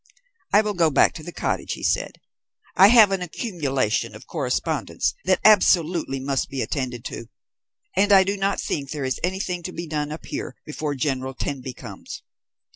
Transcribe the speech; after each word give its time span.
"I 0.51 0.61
will 0.61 0.73
go 0.73 0.89
back 0.89 1.13
to 1.13 1.21
the 1.23 1.31
cottage," 1.31 1.73
he 1.73 1.83
said; 1.83 2.13
"I 2.75 2.87
have 2.87 3.11
an 3.11 3.21
accumulation 3.21 4.15
of 4.15 4.25
correspondence 4.25 5.13
that 5.25 5.39
absolutely 5.45 6.19
must 6.19 6.49
be 6.49 6.63
attended 6.63 7.05
to, 7.05 7.27
and 7.95 8.11
I 8.11 8.23
do 8.23 8.35
not 8.35 8.59
think 8.59 8.89
there 8.89 9.05
is 9.05 9.19
anything 9.23 9.61
to 9.61 9.71
be 9.71 9.85
done 9.85 10.11
up 10.11 10.25
here 10.25 10.55
before 10.65 10.95
General 10.95 11.35
Tenby 11.35 11.73
comes. 11.75 12.23